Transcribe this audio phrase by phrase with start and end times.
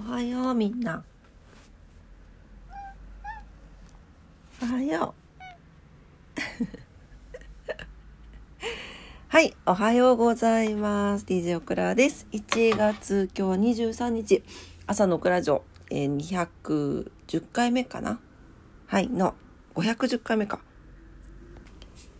[0.00, 1.04] おはようみんな。
[4.62, 5.20] おはよう。
[9.28, 11.26] はいおはようございます。
[11.26, 12.26] DJ オクラです。
[12.32, 13.56] 1月今日は
[13.92, 14.42] 23日。
[14.86, 18.20] 朝のオクラ城、えー、210回目かな？
[18.86, 19.34] はいの
[19.74, 20.60] 510回目か。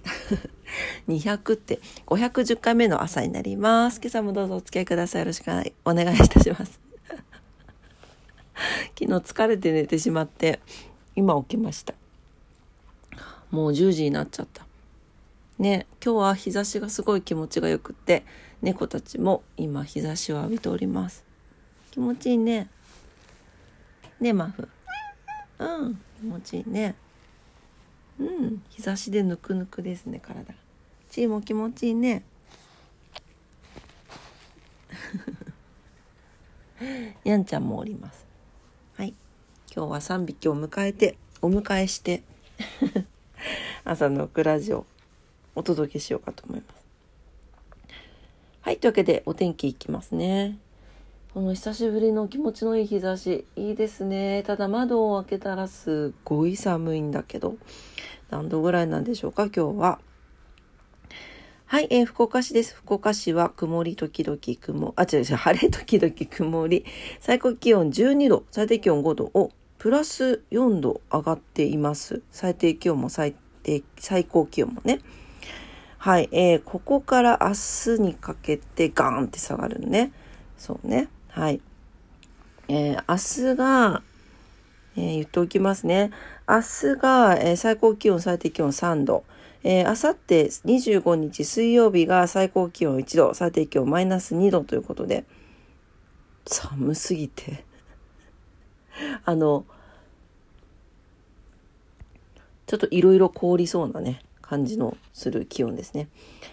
[1.08, 4.02] 200って510回目の朝になります。
[4.02, 5.20] 今朝もどうぞお付き合いください。
[5.20, 5.44] よろしく
[5.86, 6.89] お願いいたします。
[8.98, 10.60] 昨日疲れて寝てしまって、
[11.16, 11.94] 今起きました。
[13.50, 14.66] もう10時になっちゃった。
[15.58, 18.24] ね、今日は日差しがすごい気持ちがよくって、
[18.62, 21.24] 猫たちも今日差しを浴びております。
[21.90, 22.68] 気持ちいいね。
[24.20, 24.68] ね、マフ。
[25.58, 26.94] うん、気持ちいいね。
[28.18, 30.54] うん、日差しでぬくぬくですね、体。
[31.10, 32.22] チーも気持ちいいね。
[37.24, 38.29] にゃんちゃんもおります。
[39.72, 42.24] 今日は3匹を迎えて、お迎えして
[43.84, 44.84] 朝のクラジオ
[45.54, 46.84] お届けしようかと思います。
[48.62, 48.78] はい。
[48.78, 50.58] というわけで、お天気いきますね。
[51.32, 54.42] この久しぶりの気持ちのいい日差し、いいですね。
[54.44, 57.56] ただ窓を開けたらすごい寒いんだけど、
[58.28, 60.00] 何度ぐらいなんでしょうか、今日は。
[61.66, 62.74] はい、えー、福岡市です。
[62.74, 66.84] 福岡市は曇り時々曇、あ、違う違う、晴れ時々曇り、
[67.20, 72.20] 最高気温12度、最低気温5度をプラス4度上がっています。
[72.30, 75.00] 最低気温も最低、最高気温もね。
[75.96, 77.48] はい、えー、ここから明
[77.96, 80.12] 日にかけてガーンって下がるね。
[80.58, 81.08] そうね。
[81.28, 81.62] はい。
[82.68, 84.02] えー、明日が、
[84.96, 86.10] えー、言っておきますね。
[86.46, 89.24] 明日が、えー、最高気温、最低気温3度。
[89.64, 95.24] えー、あさって25日水曜日が最高気温1度、最低気温マイナス2度ということで、
[96.44, 97.64] 寒すぎて
[99.24, 99.64] あの、
[102.66, 106.08] ちょっといろいろ凍りそうなね、感じのする気温ですね。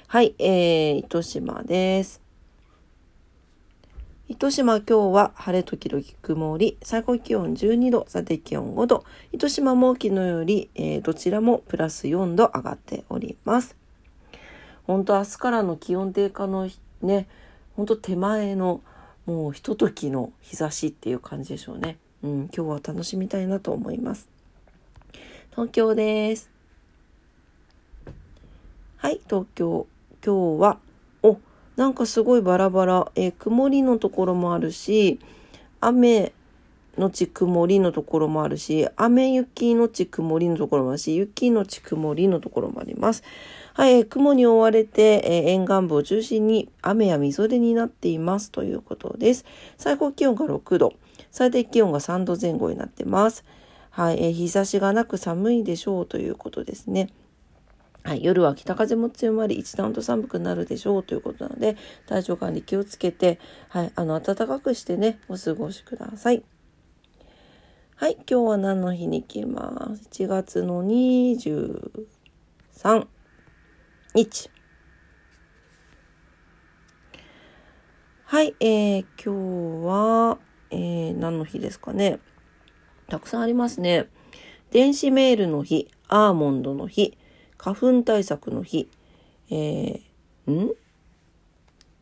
[0.08, 2.22] はい、えー、糸島です。
[4.30, 9.06] 糸島今日は晴れ時々曇り、最高気温12度、最低気温5度。
[9.32, 13.78] 糸島も昨日より、えー、どちらもプラス4度上がっております。
[14.86, 16.70] 本当明日からの気温低下の
[17.02, 17.28] ね、
[17.76, 18.82] 本当手前の
[19.26, 21.98] もうひとときの日差しっていう感じでしょうね。
[22.24, 24.28] うん、今日は楽しみたいなと思います。
[25.52, 26.50] 東京です。
[28.98, 29.88] はい、東京。
[30.26, 30.80] 今日は
[31.22, 31.38] お
[31.76, 35.20] なんかすごいバラバラ、え、曇りのところもあるし、
[35.80, 36.34] 雨
[36.98, 43.24] のち曇りのところもあるし、雨雪のち曇りのところもあるし、雪のち曇りのところもあります。
[43.74, 49.46] はい、雲に覆われて、えー、沿岸部を中心に雨やみぞれになっていますということです。
[49.78, 50.94] 最高気温が6度、
[51.38, 53.46] 最低気温が3度前後になってます。
[53.92, 57.10] はい、えー、日差しがなく寒いでしょうということですね。
[58.02, 61.78] はい、夜は北風も強まり、一段と寒くなるでしょうということなので、
[62.08, 63.40] 体調管理気をつけて、
[63.70, 66.42] はい、あの、暖かくしてね、お過ごしください。
[67.98, 73.06] はい、今日は何の日に行きます？1月の23
[74.16, 74.50] 日。
[78.26, 82.20] はい、えー、今日は、えー、何の日ですかね。
[83.08, 84.10] たくさんありますね。
[84.72, 87.18] 電子メールの日、アーモンドの日、
[87.58, 88.90] 花粉対策の日、
[89.50, 90.72] えー、ん？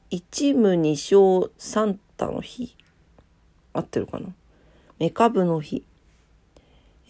[0.10, 2.76] 一無二小サンタの日。
[3.74, 4.30] 合ってるかな？
[4.98, 5.84] メカブの日。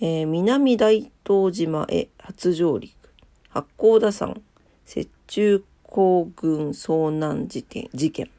[0.02, 2.94] えー、南大東島へ初上陸。
[3.50, 4.42] 八甲田山
[4.86, 7.90] 雪中行軍遭難事件。
[7.94, 8.30] 事件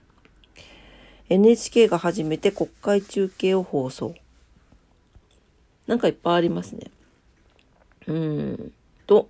[1.28, 4.14] NHK が初めて国会中継を放送。
[5.86, 6.90] なんかいっぱいありますね。
[8.06, 8.72] うーん
[9.06, 9.28] と、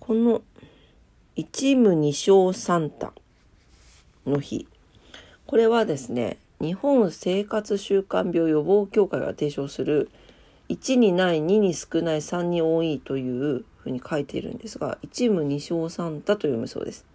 [0.00, 0.42] この
[1.36, 3.12] 一無二小サンタ
[4.26, 4.66] の日
[5.46, 10.10] これはですね日本生活習慣病予防協会が提唱する
[10.68, 17.06] 1にない2に少ない3に多いというふうに書いているんですが一無二小サンタと読むそうです。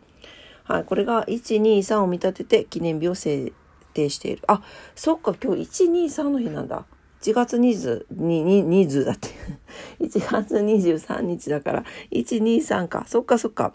[0.68, 3.54] はい、これが123を見立てて記念日を制
[3.94, 4.44] 定している。
[4.48, 4.62] あ、
[4.96, 6.86] そっか、今日123の日なんだ。
[7.22, 9.30] 1月20、20だって。
[10.06, 13.06] 1月23日だから、123か。
[13.08, 13.74] そっかそっか。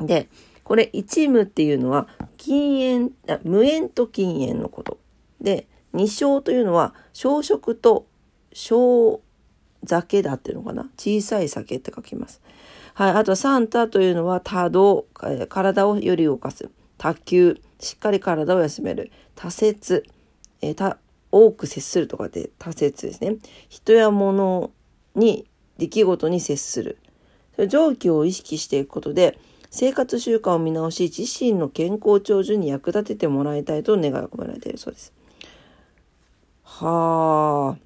[0.00, 0.28] で、
[0.62, 2.06] これ、一無っていうのは、
[2.36, 4.98] 禁煙、無煙と禁煙のこと。
[5.40, 8.06] で、二小というのは、小食と
[8.52, 9.20] 小
[9.84, 10.90] 酒だっていうのかな。
[10.96, 12.40] 小さい酒って書きます。
[12.98, 13.10] はい。
[13.12, 15.06] あと、サンタというのは、多動、
[15.48, 16.68] 体をより動かす。
[16.96, 20.04] 多休、しっかり体を休める、多節、
[20.62, 20.98] えー、た
[21.30, 23.36] 多く接するとかで多節ですね。
[23.68, 24.72] 人や物
[25.14, 25.46] に、
[25.78, 26.98] 出来事に接する。
[27.68, 29.38] 上記を意識していくことで、
[29.70, 35.12] 生活習慣を見直し、自身の健康長寿に役立ててもらいたいと願いが込められているそうです。
[36.64, 37.78] はあ。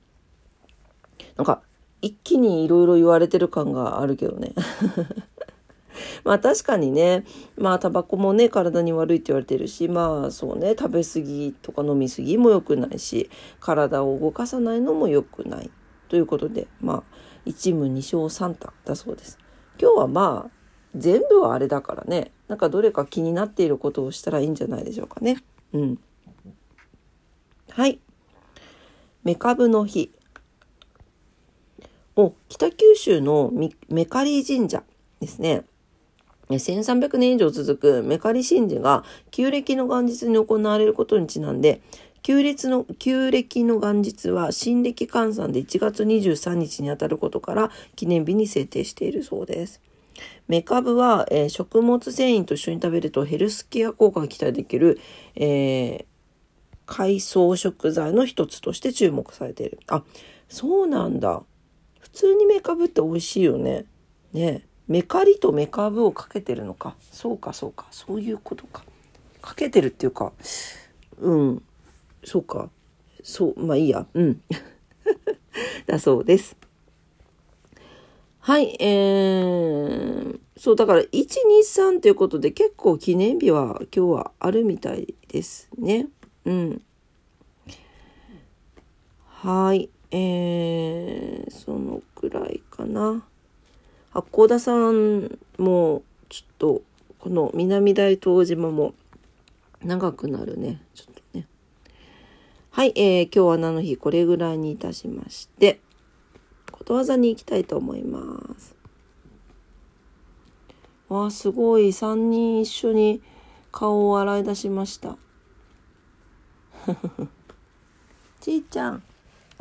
[1.36, 1.60] なんか、
[2.02, 4.52] 一気にいろいろ言われてる感があるけどね。
[6.24, 7.24] まあ確かにね、
[7.56, 15.70] まあタバコもね、体に悪いって言われてるし、まあそうね、食べ過ぎとか飲み過ぎも良くないし、体を動かさないのも良くない。
[16.12, 17.02] ということで、まあ、
[17.46, 19.38] 一無二勝三択だそうです。
[19.80, 20.50] 今日はまあ、
[20.94, 25.42] 全部はあれだからね、なんかどれか気になっていることをしたらいいんじゃないでしょうかね。
[25.72, 25.98] うん。
[27.70, 27.98] はい。
[29.24, 30.12] メカブの日。
[32.16, 33.52] お、北九州の
[33.88, 34.82] メカリ神社
[35.20, 35.64] ですね。
[36.50, 41.80] 1300年以上続くメカリ神事が旧暦の元日に行われることにちなんで、
[42.22, 49.80] 旧暦の旧暦の元日は新暦換算で1月23日にあたることから記念日に制定しているそうです。
[50.46, 55.00] メカブは、えー、食物繊維と一緒に食べるとヘルスケア効果が期待できる、
[55.34, 56.04] えー、
[56.86, 59.80] 海藻食材の一つとして注目されている。
[59.88, 60.04] あ、
[60.48, 61.42] そうなんだ。
[62.02, 63.86] 普通にメカブって美味しいよね。
[64.32, 66.96] ねメカリとメカブをかけてるのか。
[67.00, 67.86] そうか、そうか。
[67.90, 68.84] そういうことか。
[69.40, 70.32] かけてるっていうか、
[71.18, 71.62] うん。
[72.24, 72.68] そうか。
[73.22, 74.06] そう、まあいいや。
[74.12, 74.42] うん。
[75.86, 76.56] だそうです。
[78.40, 81.22] はい、えー、そう、だから、1、2、
[81.60, 86.08] 3ということで、結構記念日は今日はあるみたいですね。
[86.44, 86.82] うん。
[89.24, 93.24] はい、えー、そのくらいかな。
[94.10, 96.82] 八甲田さんもちょっと
[97.18, 98.94] この南大東島も
[99.82, 100.82] 長くなるね。
[100.94, 101.46] ちょっとね。
[102.70, 105.80] はい、えー、今日は何の日これぐらいにいたしまして
[106.70, 108.74] ことわざに行きたいと思います。
[111.08, 111.88] わあすごい。
[111.88, 113.22] 3人一緒に
[113.70, 115.16] 顔を洗い出しました。
[118.40, 119.02] ちいちゃん。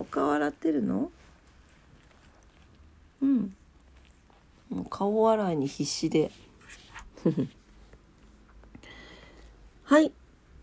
[0.01, 1.11] お顔洗ってるの？
[3.21, 3.55] うん。
[4.71, 6.31] もう顔洗いに必死で。
[9.83, 10.11] はい、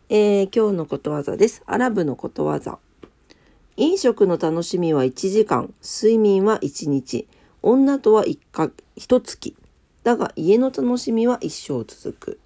[0.08, 1.62] えー、今日のことわざです。
[1.66, 2.80] アラブのことわざ。
[3.76, 5.72] 飲食の楽しみは1時間。
[5.84, 7.28] 睡眠は1日。
[7.62, 9.54] 女とは1か1月。
[10.02, 12.40] だが家の楽しみは一生続く。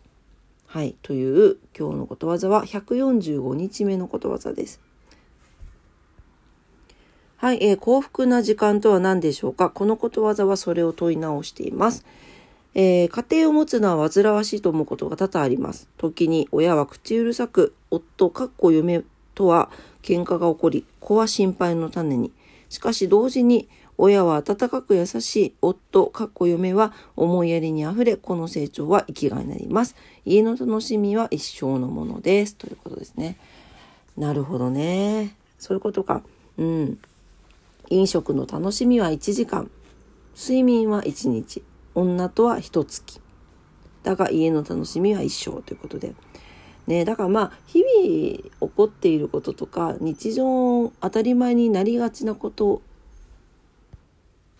[0.67, 0.95] はい。
[1.01, 4.92] という今日のことわざは145日目のことわざです
[7.43, 9.69] はい、えー、幸福な時間とは何でしょうか？
[9.69, 12.07] このことわざはそれを問い直しています。
[12.75, 15.89] えー、家庭を持つのは煩わしいと思うことが多々あります。
[15.99, 19.03] 時に親は口うるさく、夫、かっこ嫁
[19.35, 19.71] とは
[20.03, 22.31] 喧嘩が起こり、子は心配の種に。
[22.69, 23.69] しかし同時に、
[23.99, 29.97] 親は温かく優しい、夫、かっこ嫁は思いやりにあふれ、この成長は生きがいになります。
[30.25, 32.55] 家の楽しみは一生のものです。
[32.55, 33.37] ということですね。
[34.17, 35.35] なるほどね。
[35.59, 36.23] そういうことか。
[36.57, 36.99] うん。
[37.93, 39.71] 飲食の楽しみは1時間。
[40.35, 41.63] 睡眠は1日。
[41.95, 43.21] 女とは1月。
[44.03, 46.15] だが家の楽しみは一生ということで。
[46.87, 52.83] ねだからまあ日々起こっていることとか日常当たり前になりがちなこと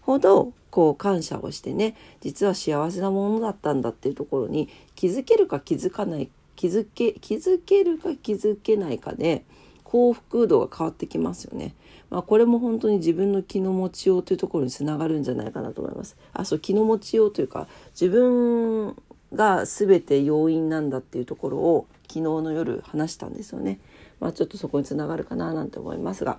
[0.03, 9.45] ほどこう感謝をしてね実は幸せなものだったんだっていうところに気づけるか気づかない気づけ気づけるか気づけないかで
[9.93, 11.75] 幸福度が変わってきますよね。
[12.09, 16.17] まあ、これも本当に自分の気の持ちようというところにつながるんじゃないかなと思います。
[16.33, 18.97] あそう気の持ちようというか自分
[19.35, 23.81] が全て要因なんだっていうところを昨日の夜話したんですよね。
[24.19, 26.39] まあ、ちょっとそこにつながるかななんて思いますが。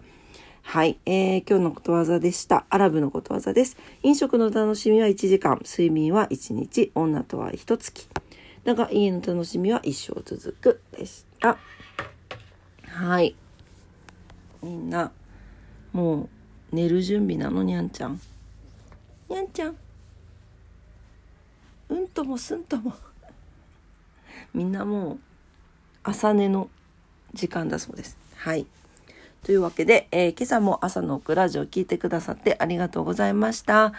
[0.64, 2.66] はい、えー、今日のことわざでした。
[2.72, 3.78] アラブのことわざです。
[4.02, 8.08] 飲食の楽しみは1時間、睡眠は1日、女とは1月。
[8.64, 11.60] だが家の楽しみは一生続くでした。
[12.88, 13.36] はい。
[14.64, 15.12] みんな
[15.92, 16.30] もう
[16.72, 18.20] 寝る準備なのにゃんちゃん
[19.30, 19.76] にゃんちゃん
[21.90, 22.94] うんともすんとも
[24.54, 25.20] みんなもう
[26.04, 26.70] 朝寝の
[27.34, 28.66] 時間だそうですはい
[29.44, 33.92] というわけで、えー、今朝も朝のクラジオ聞いてくださってありがとうございました。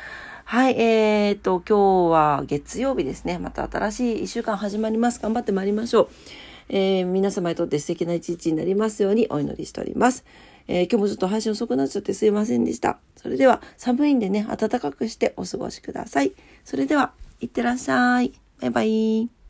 [0.47, 3.39] はい、えーと、今日は月曜日ですね。
[3.39, 5.21] また新しい1週間始まります。
[5.21, 6.09] 頑張ってまいりましょう。
[6.71, 10.25] えー、皆様にとって素敵な一日になりますようにお祈りしております。
[10.67, 12.99] えー、今日もちょっと配信遅くなっちゃってすいませんでした。
[13.17, 16.33] それでは寒いんでね、暖かくしてお過ごしください。
[16.65, 18.33] それでは、いってらっしゃい。
[18.61, 19.44] バイバイ。